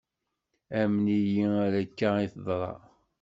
Amen-iyi 0.79 1.45
ar 1.65 1.73
akka 1.81 2.09
i 2.25 2.27
teḍra. 2.33 2.73